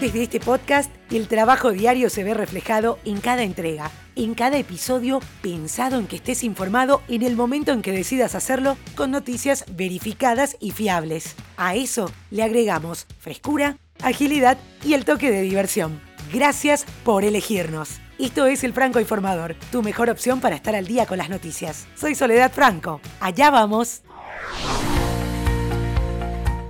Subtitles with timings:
[0.00, 5.20] Desde este podcast, el trabajo diario se ve reflejado en cada entrega, en cada episodio
[5.42, 10.56] pensado en que estés informado en el momento en que decidas hacerlo con noticias verificadas
[10.58, 11.36] y fiables.
[11.58, 16.00] A eso le agregamos frescura, agilidad y el toque de diversión.
[16.32, 18.00] Gracias por elegirnos.
[18.18, 21.86] Esto es El Franco Informador, tu mejor opción para estar al día con las noticias.
[21.94, 23.02] Soy Soledad Franco.
[23.20, 24.00] Allá vamos.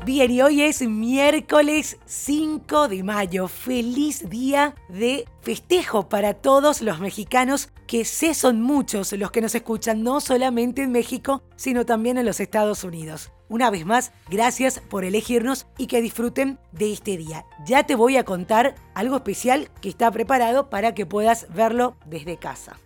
[0.06, 3.48] Bien, y hoy es miércoles 5 de mayo.
[3.48, 9.54] Feliz día de festejo para todos los mexicanos, que sé son muchos los que nos
[9.54, 13.30] escuchan, no solamente en México, sino también en los Estados Unidos.
[13.50, 17.44] Una vez más, gracias por elegirnos y que disfruten de este día.
[17.66, 22.38] Ya te voy a contar algo especial que está preparado para que puedas verlo desde
[22.38, 22.78] casa.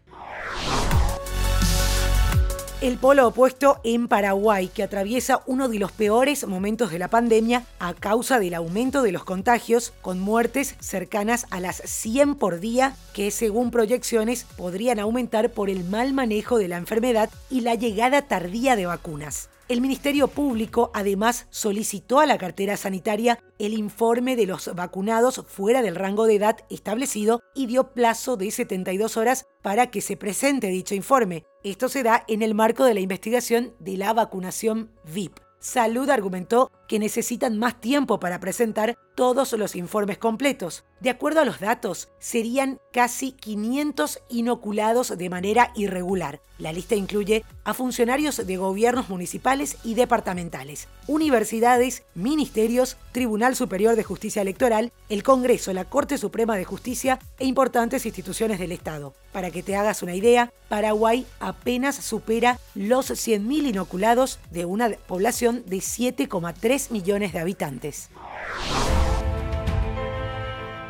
[2.84, 7.64] el polo opuesto en Paraguay, que atraviesa uno de los peores momentos de la pandemia
[7.78, 12.94] a causa del aumento de los contagios, con muertes cercanas a las 100 por día,
[13.14, 18.20] que según proyecciones podrían aumentar por el mal manejo de la enfermedad y la llegada
[18.20, 19.48] tardía de vacunas.
[19.66, 25.80] El Ministerio Público además solicitó a la cartera sanitaria el informe de los vacunados fuera
[25.80, 30.66] del rango de edad establecido y dio plazo de 72 horas para que se presente
[30.66, 31.44] dicho informe.
[31.62, 35.38] Esto se da en el marco de la investigación de la vacunación VIP.
[35.60, 40.84] Salud argumentó que necesitan más tiempo para presentar todos los informes completos.
[41.00, 46.40] De acuerdo a los datos, serían casi 500 inoculados de manera irregular.
[46.56, 54.04] La lista incluye a funcionarios de gobiernos municipales y departamentales, universidades, ministerios, Tribunal Superior de
[54.04, 59.14] Justicia Electoral, el Congreso, la Corte Suprema de Justicia e importantes instituciones del Estado.
[59.32, 65.64] Para que te hagas una idea, Paraguay apenas supera los 100.000 inoculados de una población
[65.66, 68.10] de 7,3 millones de habitantes.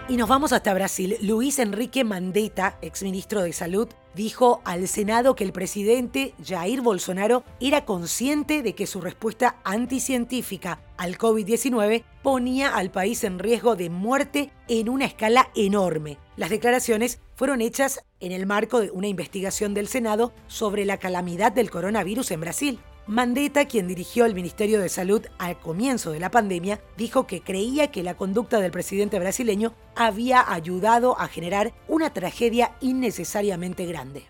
[0.06, 1.16] Y nos vamos hasta Brasil.
[1.22, 7.86] Luis Enrique Mandetta, exministro de Salud, dijo al Senado que el presidente Jair Bolsonaro era
[7.86, 14.52] consciente de que su respuesta anticientífica al COVID-19 ponía al país en riesgo de muerte
[14.68, 16.18] en una escala enorme.
[16.36, 21.50] Las declaraciones fueron hechas en el marco de una investigación del Senado sobre la calamidad
[21.50, 22.80] del coronavirus en Brasil.
[23.06, 27.90] Mandetta, quien dirigió el Ministerio de Salud al comienzo de la pandemia, dijo que creía
[27.90, 34.24] que la conducta del presidente brasileño había ayudado a generar una tragedia innecesariamente grande.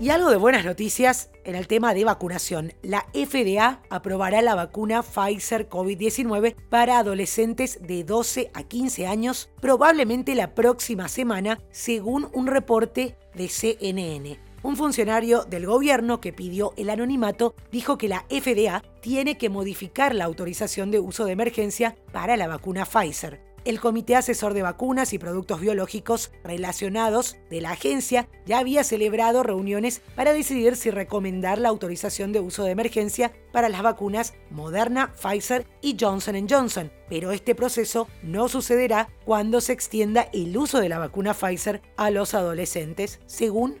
[0.00, 2.74] Y algo de buenas noticias en el tema de vacunación.
[2.82, 10.34] La FDA aprobará la vacuna Pfizer COVID-19 para adolescentes de 12 a 15 años probablemente
[10.34, 14.51] la próxima semana, según un reporte de CNN.
[14.64, 20.14] Un funcionario del gobierno que pidió el anonimato dijo que la FDA tiene que modificar
[20.14, 23.40] la autorización de uso de emergencia para la vacuna Pfizer.
[23.64, 29.42] El Comité Asesor de Vacunas y Productos Biológicos relacionados de la agencia ya había celebrado
[29.42, 35.12] reuniones para decidir si recomendar la autorización de uso de emergencia para las vacunas Moderna,
[35.14, 40.88] Pfizer y Johnson Johnson, pero este proceso no sucederá cuando se extienda el uso de
[40.88, 43.80] la vacuna Pfizer a los adolescentes, según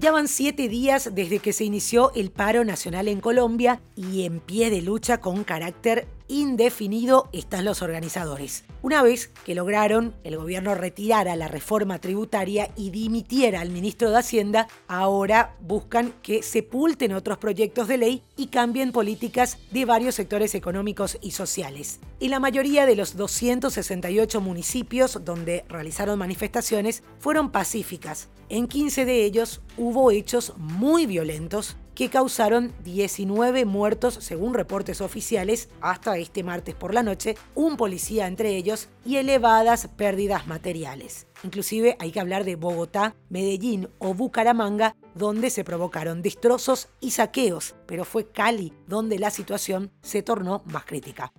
[0.00, 4.40] ya van siete días desde que se inició el paro nacional en Colombia y en
[4.40, 8.64] pie de lucha con carácter indefinido están los organizadores.
[8.82, 14.18] Una vez que lograron el gobierno retirara la reforma tributaria y dimitiera al ministro de
[14.18, 20.54] Hacienda, ahora buscan que sepulten otros proyectos de ley y cambien políticas de varios sectores
[20.54, 21.98] económicos y sociales.
[22.20, 28.28] En la mayoría de los 268 municipios donde realizaron manifestaciones fueron pacíficas.
[28.48, 35.68] En 15 de ellos hubo hechos muy violentos que causaron 19 muertos según reportes oficiales
[35.80, 41.26] hasta este martes por la noche, un policía entre ellos y elevadas pérdidas materiales.
[41.42, 47.74] Inclusive hay que hablar de Bogotá, Medellín o Bucaramanga, donde se provocaron destrozos y saqueos,
[47.86, 51.32] pero fue Cali donde la situación se tornó más crítica.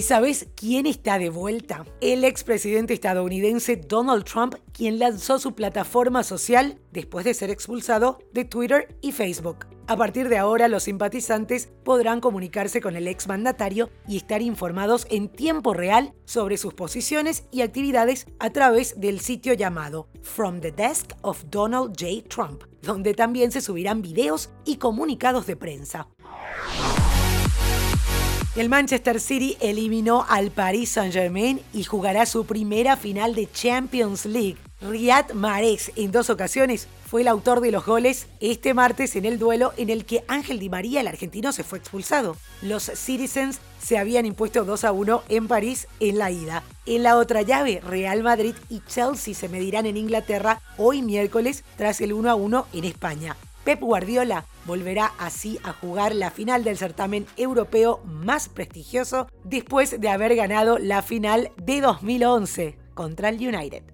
[0.00, 1.84] ¿Y sabes quién está de vuelta?
[2.00, 8.46] El expresidente estadounidense Donald Trump, quien lanzó su plataforma social después de ser expulsado de
[8.46, 9.66] Twitter y Facebook.
[9.88, 15.28] A partir de ahora, los simpatizantes podrán comunicarse con el exmandatario y estar informados en
[15.28, 21.12] tiempo real sobre sus posiciones y actividades a través del sitio llamado From the Desk
[21.20, 22.26] of Donald J.
[22.26, 26.08] Trump, donde también se subirán videos y comunicados de prensa.
[28.56, 34.56] El Manchester City eliminó al Paris Saint-Germain y jugará su primera final de Champions League.
[34.80, 39.38] Riyad Mahrez en dos ocasiones fue el autor de los goles este martes en el
[39.38, 42.36] duelo en el que Ángel Di María, el argentino, se fue expulsado.
[42.60, 46.64] Los Citizens se habían impuesto 2 a 1 en París en la ida.
[46.86, 52.00] En la otra llave, Real Madrid y Chelsea se medirán en Inglaterra hoy miércoles tras
[52.00, 53.36] el 1 a 1 en España.
[53.70, 60.08] Pep Guardiola volverá así a jugar la final del certamen europeo más prestigioso después de
[60.08, 63.84] haber ganado la final de 2011 contra el United.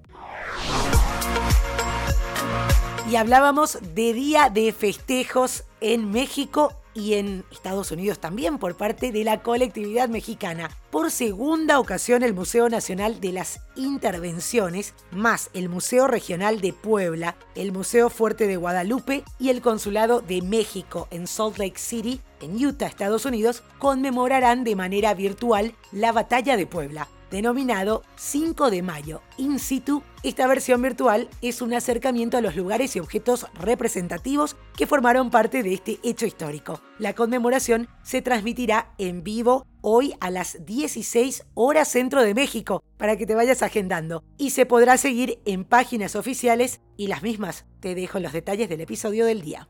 [3.11, 9.13] Y hablábamos de día de festejos en México y en Estados Unidos también por parte
[9.13, 10.71] de la colectividad mexicana.
[10.91, 17.37] Por segunda ocasión el Museo Nacional de las Intervenciones, más el Museo Regional de Puebla,
[17.55, 22.65] el Museo Fuerte de Guadalupe y el Consulado de México en Salt Lake City, en
[22.65, 29.23] Utah, Estados Unidos, conmemorarán de manera virtual la Batalla de Puebla denominado 5 de Mayo
[29.39, 30.03] In situ.
[30.23, 35.63] Esta versión virtual es un acercamiento a los lugares y objetos representativos que formaron parte
[35.63, 36.81] de este hecho histórico.
[36.99, 43.17] La conmemoración se transmitirá en vivo hoy a las 16 horas centro de México, para
[43.17, 47.67] que te vayas agendando, y se podrá seguir en páginas oficiales y las mismas.
[47.81, 49.69] Te dejo los detalles del episodio del día.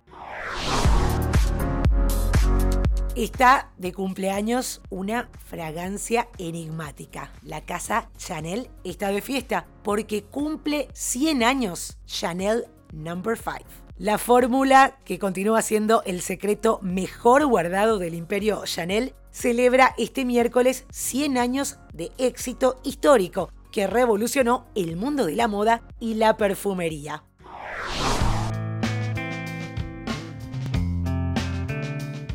[3.17, 7.33] Está de cumpleaños una fragancia enigmática.
[7.43, 13.61] La casa Chanel está de fiesta porque cumple 100 años Chanel Number 5.
[13.97, 20.85] La fórmula, que continúa siendo el secreto mejor guardado del imperio Chanel, celebra este miércoles
[20.91, 27.25] 100 años de éxito histórico que revolucionó el mundo de la moda y la perfumería.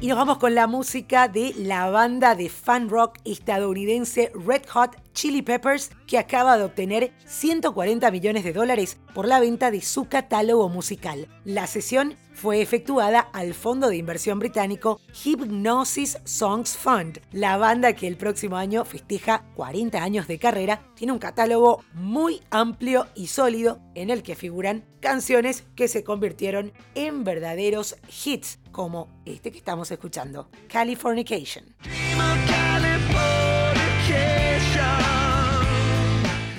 [0.02, 4.96] Y nos vamos con la música de la banda de fan rock estadounidense Red Hot
[5.14, 10.06] Chili Peppers, que acaba de obtener 140 millones de dólares por la venta de su
[10.06, 11.28] catálogo musical.
[11.46, 17.20] La sesión fue efectuada al fondo de inversión británico Hypnosis Songs Fund.
[17.32, 22.42] La banda que el próximo año festeja 40 años de carrera tiene un catálogo muy
[22.50, 27.96] amplio y sólido en el que figuran canciones que se convirtieron en verdaderos
[28.26, 31.66] hits como este que estamos escuchando, Californication.